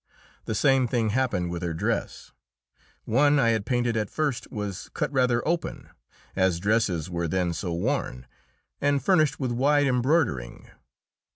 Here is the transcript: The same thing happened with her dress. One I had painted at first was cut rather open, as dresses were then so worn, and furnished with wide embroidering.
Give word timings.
The 0.45 0.55
same 0.55 0.87
thing 0.87 1.09
happened 1.11 1.51
with 1.51 1.61
her 1.61 1.75
dress. 1.75 2.31
One 3.05 3.37
I 3.37 3.49
had 3.49 3.67
painted 3.67 3.95
at 3.95 4.09
first 4.09 4.49
was 4.51 4.89
cut 4.95 5.11
rather 5.11 5.47
open, 5.47 5.91
as 6.35 6.59
dresses 6.59 7.07
were 7.07 7.27
then 7.27 7.53
so 7.53 7.71
worn, 7.71 8.25
and 8.81 9.03
furnished 9.05 9.39
with 9.39 9.51
wide 9.51 9.85
embroidering. 9.85 10.71